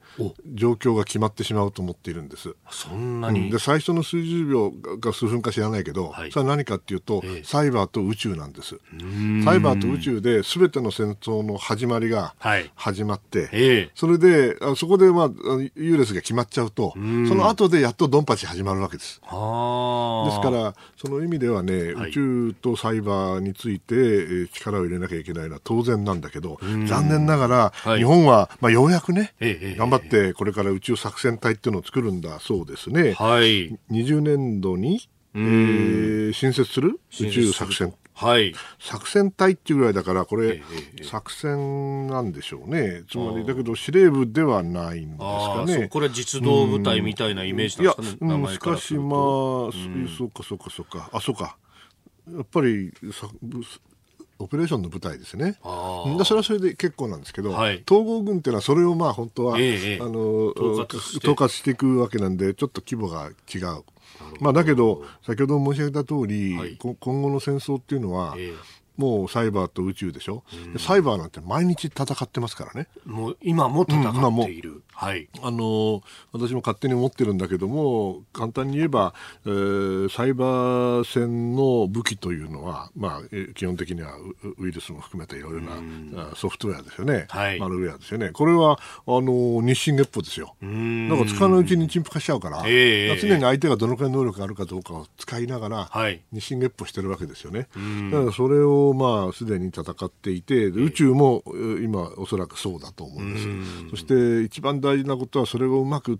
[0.55, 2.55] 状況が決まってしまうと思っているんです。
[2.71, 8.81] そんなに、うん、で最初の数十秒か数分か知らないけど、はい、それは何かっていうと、ええ、サイバーと宇宙なんです。
[9.45, 12.35] サイバーと宇宙で全ての戦争の始まりが
[12.75, 15.31] 始まって、はいえ、それであそこで、まあ、
[15.77, 17.01] 優劣が決まっちゃうとそ
[17.35, 19.21] の後でやっとドンパチ始まるわけです。
[19.21, 33.13] ですからその意味ではね、はい、宇宙とサイバーについて力を入れなきゃいけないのは当然なんだけど残念ながら、日本は、まあ、ようやくね、頑張ってってこれから宇宙作戦隊っていうのを作るんだそうですね。
[33.13, 33.79] はい。
[33.91, 36.99] 20年度に、えー、新設する？
[37.21, 37.95] 宇宙作戦。
[38.15, 40.61] はい、作戦隊っていうぐらいだから、これ、
[41.05, 45.89] 作戦なんでしょうね、つまりだけど、司令部ではないんですかね。
[45.89, 49.09] これ、実動部隊みたいなイメージなんですかね、いや、しかし、まあ、
[50.19, 51.59] そうか、そうか、そうか、あ、そうか、
[52.35, 52.93] やっぱり
[54.39, 55.59] オペレーションの部隊ですね。
[55.63, 61.71] あそれはそれで結構なんですけど、はい、統合軍っていうのはそれをまあ本当は、ええ、あの統括して。
[61.71, 63.85] いくわけなんでちょっと規模が違う。
[64.41, 68.55] まあ、だけど先ほど申し上げた通り、はい、今後の戦争っていうのは、え
[68.99, 72.89] もうサイバーと宇宙でしょ、うん、サイバーなんて毎日戦ってますからね。
[73.07, 74.73] もう今も戦っている。
[74.73, 75.29] うん、はい。
[75.45, 79.15] あの私も勝手に思ってるんだけども、簡単に言えば、
[79.47, 84.15] えー、サイバー戦の武器というのは、まあ、基本的には
[84.59, 87.27] ウイルスも含めたいろいろな、うん、ソフトウェアですよね。
[87.29, 87.61] はい。
[87.61, 88.31] マルウェアですよね。
[88.31, 90.57] これは、あの日進月歩ですよ。
[90.61, 91.09] うん。
[91.09, 97.69] なんか使わないうちに陳腐化しちゃうから、えー、常に相手がどのくらい能力があるかどうかを使いながら、はい、日進月歩してるわけですよね。
[97.77, 98.11] うん。
[98.11, 101.45] だからそれをまあ、すでに戦っていて、宇宙も
[101.85, 103.91] 今、おそらくそうだと思うんです。
[103.91, 106.19] そして一番大事なことは、それをうまく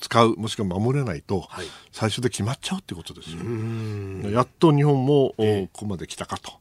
[0.00, 1.48] 使うもしくは守れないと、
[1.92, 4.30] 最初で決まっちゃうってことですよ。
[4.30, 6.52] やっと日本も、ここまで来たかと。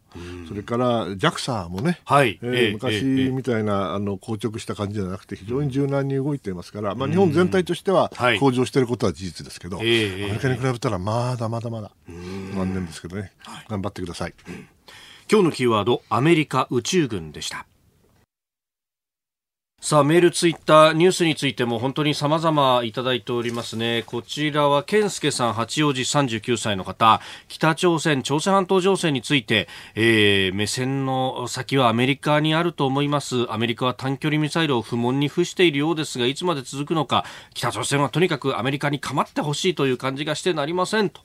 [0.48, 2.40] それから JAXA もね、はい。
[2.44, 13.32] えー、昔みたいな、あの硬直した感じじゃなくて非常に柔軟に動いていますから、まあ、日本全体としては向上していることは事実ですけど、アメリカに比べたらまだまだまだ残念ですけどね、
[13.68, 14.34] 頑張ってください。
[15.32, 17.66] 今日のキーワードアメリカ宇宙軍でした
[19.86, 24.04] さあ、メール、ツイッター、ニュースについても本当に様々いただいておりますね。
[24.06, 27.20] こちらは、健介さん、八王子39歳の方、
[27.50, 33.52] 北朝鮮、朝鮮半島情勢について、えー、目線の先はアメリカにあると思います。
[33.52, 41.20] アメリカは短距離ミサイルを不問に付しているようですが、いつまで続くのか、北朝鮮はとにかくアメリカに構ってほしいという感じがしてなりませんと。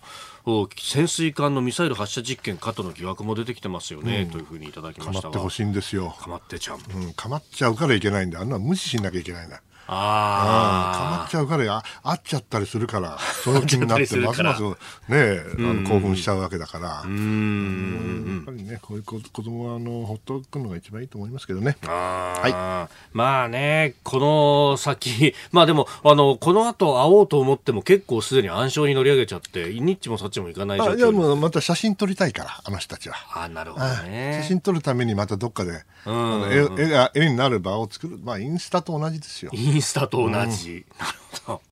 [0.76, 6.14] 潜水艦のミサイル発射実験かとの疑惑も出てきてますよね、うん、というふうにいただきましたかまってほしいんですよ。
[6.18, 21.78] かまってちゃう、うん、かまっちゃうからいけないんであんな無視しなきゃいけないんだああ、かまっちゃうからあ、会っちゃったりするから、その気になって、ますますね、あの興奮しちゃうわけだから、うん、やっぱりね、こういう子子供はあのほっとくのが一番いいと思いますけどね。
[21.82, 30.96] はい、まあね、この先、 まあでも、あのこの後会おうと思っても、結構すでに暗礁に乗り上げちゃって、ニッチもそっちもいかない状況。
[30.98, 33.16] いや、もうまた写真撮りたいから、あの人たちは。
[33.34, 34.40] あなるほどね。
[34.42, 39.50] 写真撮るためにまたどっかで、うん、絵絵になる場を作る、まあ、インスタと同じですよ。
[39.78, 40.84] インスタと同じ。
[40.98, 41.62] なるほど。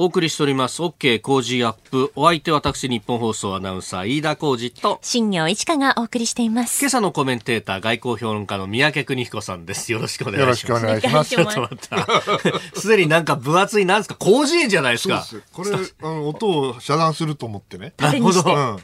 [0.00, 0.80] お送りしております。
[0.80, 2.12] OK 工事アップ。
[2.14, 6.80] お相手は私、日本放送アナウンサー、飯田工事と、新業一華がお送りしています。
[6.80, 9.90] 今朝のコメンテーター、外交評論家の三宅邦彦さんです。
[9.90, 10.78] よろしくお願いします。
[10.78, 11.30] よろしくお願いします。
[11.30, 12.80] ちょっと待った。
[12.80, 15.22] すでになんか分厚い、なんですか、工事園じゃないですか？
[15.22, 17.92] すこれ、あの、音を遮断すると思ってね。
[17.98, 18.44] なるほど。
[18.46, 18.78] うん、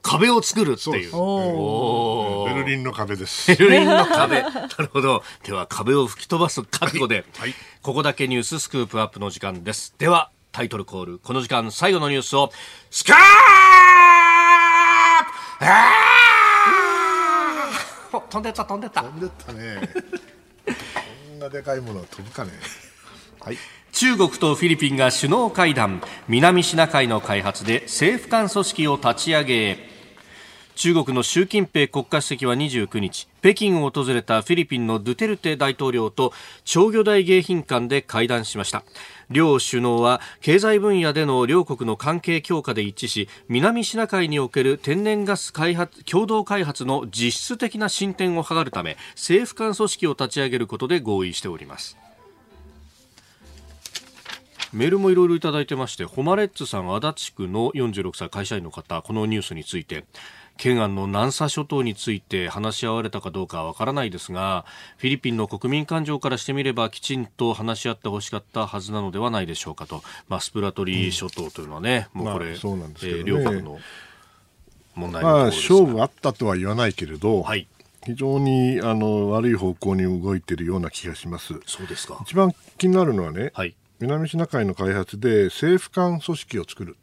[0.00, 1.10] 壁を作るっていう。
[1.14, 3.54] おベルリンの壁です。
[3.54, 4.40] ベルリンの壁。
[4.40, 5.22] なるほど。
[5.44, 7.54] では、壁を吹き飛ばす覚悟で、はい、
[7.86, 9.94] ここだけニューススクープアップの時間です。
[9.96, 11.18] では、タイトルコール。
[11.20, 12.50] この時間最後のニュースを、
[12.90, 13.16] スカー
[18.10, 18.20] プ!
[18.28, 19.04] 飛んでった飛んでった。
[19.04, 19.78] 飛んでったね。
[21.30, 22.50] こんなでかいものは飛ぶかね。
[23.38, 23.58] はい。
[23.92, 26.02] 中国とフィリピンが首脳会談。
[26.26, 29.95] 南シナ海の開発で政府間組織を立ち上げ
[30.76, 36.34] 中国の習近平国家主席は29日北京を訪れたフィリピンのドゥテルテ大統領と
[36.66, 38.84] 長魚大迎賓館で会談しました。
[39.30, 51.96] 両首脳は経済分野での両国の関係強化で一致し南シナ海における天然ガス開発共同開発の実質的な進展を図るため政府間組織を立ち上げることで合意しております。
[54.72, 60.04] メールもいろいろいただいてまして、ホマレッツさん足立区の46歳会社員の方、このニュースについて、
[60.56, 64.64] 懸案の南沙諸島について話し合われたかどうかはわからないですが、
[64.96, 70.02] フィリピンの国民感情からしてみればきちんと話し合ってほしかったはずなのではないでしょうかと。
[70.28, 73.78] まあ、スプラトリー諸島というのはね、うん、もうこれ、まあ、そうなんですけど、ね、えー、両国の
[74.94, 77.68] 問題まあ、勝負あったとは言わないけれど、はい、
[78.04, 81.60] 非常にあの悪い方向に動いているような気がします。
[81.66, 82.18] そうですか。
[82.22, 86.96] 一番気になるのはね、はい、南シナ海の開発で政府間組織を作る。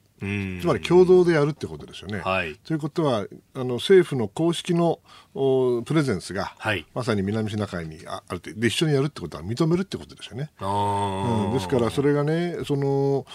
[0.62, 2.20] つまり共同でやるってことですよね。
[2.20, 5.00] はい、ということはあの政府の公式の
[5.34, 10.52] プレゼンスが、はい、まさに南シナ海にあるで一緒にやるってことは認めるってことですよね。
[10.62, 13.26] うん、ですからそれがねその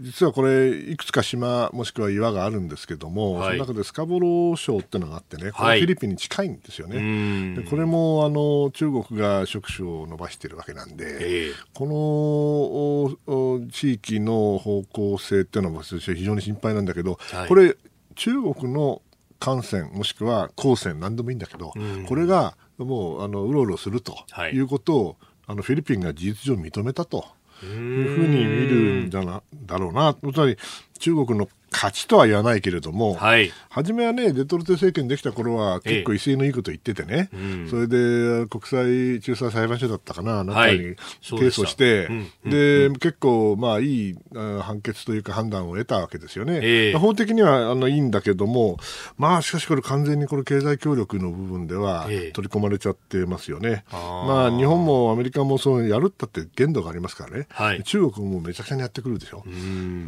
[0.00, 7.54] 実はこれいくつか島もしくは岩があるんですけども、はい、その中でスカボロー礁っていうのがあってねこれフィリピンに近いんですよね。
[7.54, 17.18] でこれもあの中国が触手を伸ばしているわけなんで、えー、この地域の方向性っていうのも非常に心配なんだけど、
[17.48, 17.76] これ
[18.14, 19.02] 中国の
[19.38, 24.16] 艦船もしくは航船何でもいいんだけど、うん、これがもうあのうろうろすると
[24.52, 25.16] いうことを、はい、
[25.48, 27.24] あのフィリピンが事実上認めたと
[27.62, 30.14] いうふうに見るんじゃなだろうな。
[30.14, 30.56] つまり
[30.98, 42.14] 中国の勝ちとは言わないけれども、はい、初めはね、デトルテ政権できた頃は結構威勢のいいこと言っててね、ええうん、それで国際仲裁裁判所だったかな、なんかに提訴して、は
[42.46, 44.16] い、で、うん、結構、まあ、いい
[44.60, 46.60] 判決というか判断を得たわけですよね。
[46.62, 48.78] え、法的にはあのいいんだけども、
[49.16, 53.84] まあ、しかしこれ完全にこれ経済協力の部分では取り込まれちゃってますよね。
[53.92, 59.44] まあ、日本もアメリカもそうやるったって限度がありますからね、はい、中国もめちゃくちゃにやってくるでしょ。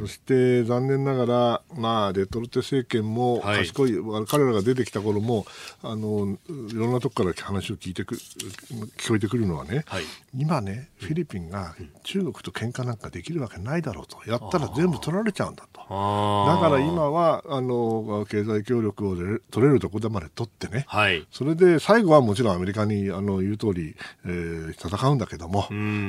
[0.01, 5.47] そして残念ながらまあ、デトルテ政権も賢い、はい、彼らが出てきた頃も
[5.83, 10.05] あのいろんなところから話を聞いてく聞こえてくるのはね、はい、
[10.37, 11.75] 今ね、フィリピンが
[12.05, 25.67] 中国と喧嘩なんかできるわけないだろうと、やったら全部取られちゃうんだと、だから今はあの経済協力を取れるところまで取ってね、はい、それで最後はもちろんアメリカにあの言う通り、えー、戦うんだけども、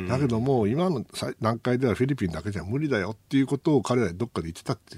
[0.07, 1.05] だけども、今の
[1.41, 4.97] 段階ではフィリピンだけじゃ無理だよっていうことを彼らどっかで言ってたって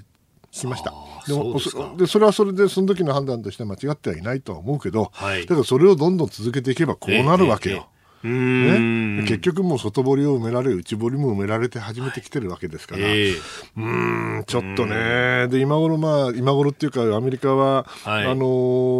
[0.54, 0.94] しました。
[1.26, 7.88] でもそでそれはそれでその時の判断として間違ってはいないとは思うけど、はい、だからそれをどんどん続けていけばこうなるわけよ。
[8.26, 15.48] えー、ね、結局もう外堀を埋められ内堀も埋められて始めてきてるわけですから、はい、うんちょっとね。
[15.48, 18.44] で今頃まあ今頃っていうかアメリカは、はい、あの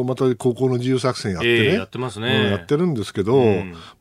[0.03, 3.41] ー、また高校の自由作戦やってね、えー、やってますね、うん、やってるんですけど、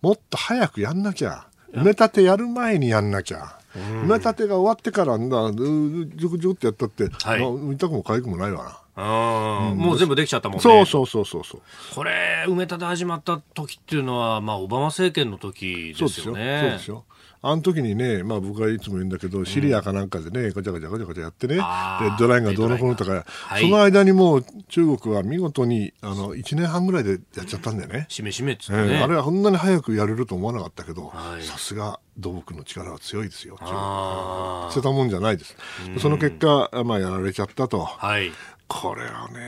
[0.02, 1.48] もっと早くやんなきゃ。
[1.74, 3.58] 埋め立てやる前にやんなきゃ。
[3.76, 8.80] 埋め立てが終わってからんだ、じゅくじゅくってやったって、はい、見たくもかゆくもないわな。
[8.96, 10.62] あうん、もう全部できちゃったもんね。
[10.62, 11.62] そうそうそうそうそう。
[11.96, 16.60] これ、埋め立て始まった時っていうのは、まあ、オバマ政権の時ですよね。
[16.62, 17.04] そうですよ。
[17.46, 23.26] あの時にね、まあ僕はいつも言うんだけど、シリアかなんかでね、ガチャガチャガチャガチャやってね、レッドラインがどうのこうのとか、
[23.60, 28.06] その間にもう中国は見事に、あの、1年半ぐらいでやっちゃったんだよね。
[28.08, 34.72] しめしめっつってね、あれはこんなに早くやれると思わなかったけど、さすが土木の力は強いですよ、中国。
[34.72, 35.58] 捨てたもんじゃないです。
[36.00, 37.84] その結果、まあやられちゃったと。
[37.84, 38.32] はい。
[38.68, 39.40] これはね、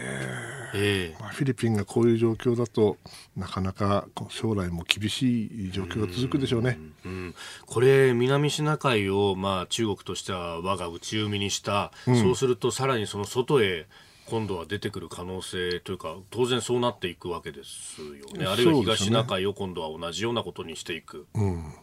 [0.73, 2.97] えー、まあ、フィリピンがこういう状況だと
[3.35, 6.77] なかなか将来も厳しい状況が続くでしょうね。
[7.05, 7.35] うん、うん、
[7.65, 13.87] これ南シナ海を、まあ、中国としては我が内海にした、うん、そうするとさらにその外へ
[14.27, 18.45] 今度は出てくる可能性というか当然そうなっていくわけですよね。
[18.45, 21.27] あるいは東シナ海を今度は同じようなことにしていく。
[21.35, 21.73] うん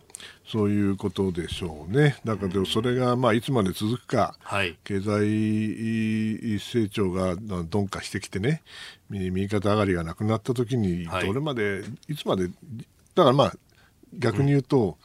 [0.46, 2.16] そういうことでしょうね。
[2.24, 8.62] だからそれがまあいつまで続くか、はい、経済成長が鈍化してきてね、
[9.08, 13.52] 右肩上がりがなくなった時に、どれまで、はい、いつまで、だからまあ
[14.14, 14.98] 逆に言うと、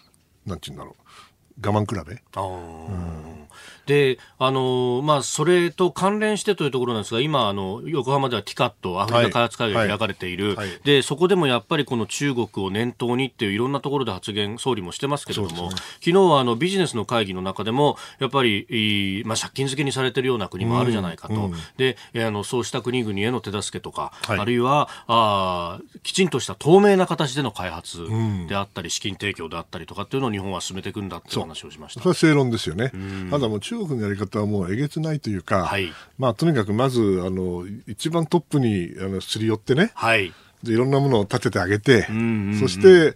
[0.46, 2.22] うん、なんて言うんだろう、我慢比べ。
[2.36, 3.48] あうん
[3.88, 10.68] で、あの、まあ、それと関連してというところなんですが、今、あの、横浜ではティカット、アフリカ開発会議が開かれている、はい。
[10.68, 21.34] はい、で、そこでもやっぱりこの中国を念頭にっていういろんなところで発言、総理もしてますけれども、ね、昨日はあのビジネスの会議の中でも、やっぱり、まあ、借金漬けにされてるような国もあるじゃないかと。
[21.34, 21.44] うん。
[21.46, 28.06] うん、で、あの、そうした国々への手助けとか、はい、あるいは、あきちんとした透明な形での開発
[28.48, 32.02] であったり、資金提供であったりとかっていうのを日本は進めていくんだっていう話をしました。
[32.02, 32.92] それは正論ですよね。
[33.30, 43.16] ただもう中国のやり方はもうえげつないというか、はい、まあ、とにかくまずあの一番トップにあのすり寄ってね、はい、でいろんなものを立ててあげて、うんうんうん、そして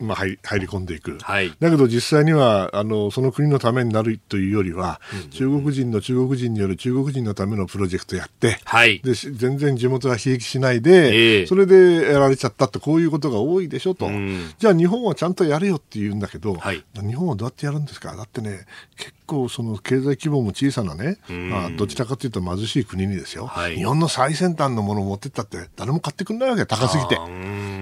[0.00, 18.16] まあ、入り入り込んでいく、はい、だけど実際にはあのその国のためになるというよりは、うん、中国人の中国人による中国人のためのプロジェクトやって、はい、で全然地元は悲劇しないで、えー、それでやられちゃったってこういうことが多いでしょと、うん、じゃあ日本はちゃんとやれよって言うんだけど、はい、日本はどうやってやるんですか？
[18.16, 18.66] だってね
[18.96, 27.18] 結構その経済規模も小さなね、まあ、どちらかというと貧しい国にですよ、はい、日本の最先端のものを持ってったって誰も買ってくんないわけ高すぎて。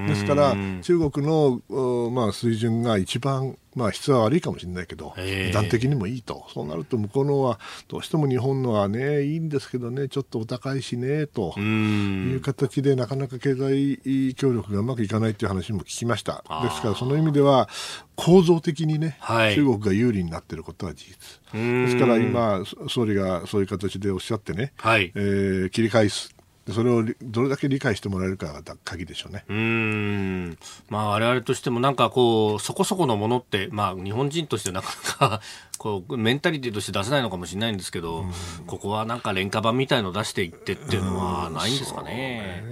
[0.06, 7.58] ですから中国の、まあ、水準が一番まあ、質は悪いかもしれないけど、値段的にもいいと、そうなると向こうのは、
[7.88, 16.44] どうしても日本のはね、いいんですけどね、ちょっとお高いしね、という形で、なかなか経済協力がうまくいかないという話も聞きました。
[16.62, 17.68] ですから、その意味では、
[18.14, 21.40] 構造的にね、はい、中国が有利になっていることは事実。
[21.52, 26.34] ですから今、総理がそういう形でおっしゃってね、はい、えー、切り返す。
[26.70, 29.44] それをどれだけ理解してもらえるかが鍵でしょうね。
[29.48, 30.58] うん。
[30.88, 34.88] まあ我々としてもなんかこう、そこそこのものって、まあ日本人としてなか
[35.20, 35.40] なか
[35.78, 38.26] こう、メンタリティとして出せないのかもしれないんですけど、
[38.68, 42.62] ここはなんか廉価版みたいの出していってっていうのはないんですかね。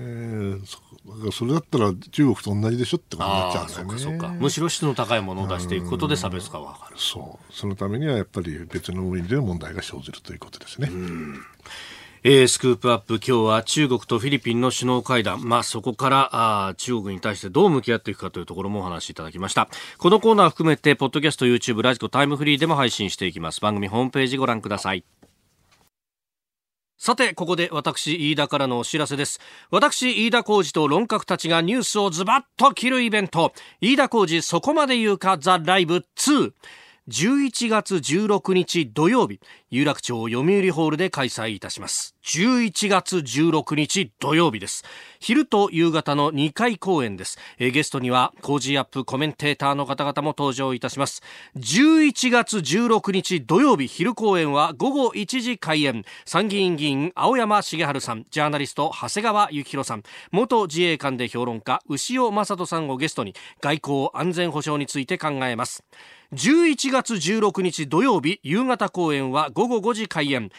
[0.65, 0.79] そ
[1.33, 3.99] それだったら中国と同じでしょってことになっちゃうんですよね。
[3.99, 6.97] そうかむしろ質の高いものを出していくことで差別化はかる。
[6.99, 7.53] そう。
[7.53, 10.91] そのためにはやっぱり別の意味で問題が生じるということですね。
[12.23, 16.29] えー、スクープアップ今日は中国とフィリピンの首脳会談、まあ、そこから
[16.69, 19.71] あ中国に対してどう向き合っていくかというところもお話しいただきました。
[19.97, 23.63] このコーナー含めてポッドキャスト YouTube ラジコタイムフリーでも配信していきます。
[23.63, 25.03] 番組ホームページご覧ください。
[26.99, 29.41] さて、ここで私、飯田からのお知らせです。
[29.71, 35.39] 私、飯田浩二と論客たちがニュースをズバッと切るイベント、飯田浩二そこまで言うか？
[35.39, 36.53] ザ・ライブ2。
[37.11, 42.15] 11月16日土曜日、有楽町読売ホールで開催いたします。
[42.23, 44.85] 11月16日土曜日です。
[45.21, 47.39] 昼と夕方の2回公演です。
[47.59, 51.23] えゲストには、コージーアップコメンテーターの方々も登場いたします。
[51.57, 56.05] 11月16日土曜日昼公演は午後1時開演。
[56.27, 65.85] 参議院議員青山繁晴さん、ジャーナリスト長谷川幸洋さん、元自衛官で評論家牛尾正人さんをゲストに外交安全保障について考えます。
[66.33, 70.51] 11月16日土曜日夕方公演は午後5時開演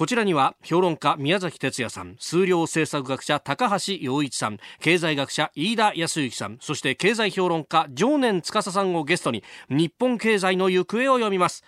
[0.00, 11.64] こちらには評論家宮崎哲也さん数量政策学者高橋洋一さん経済学者飯田康之さんそして経済評論家常年司さんをゲストに日本経済の行方を読みます。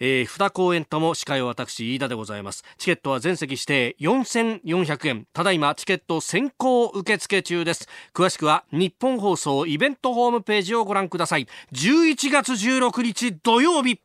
[0.00, 2.62] えー、2公演とも司会は私飯田でございます。
[2.76, 5.26] チケットは全席指定4400円。
[5.32, 7.88] ただいまチケット先行受付中です。
[8.12, 11.48] 詳しくは日本放送イベントホームページをご覧ください。
[11.72, 13.98] 11月16日土曜日。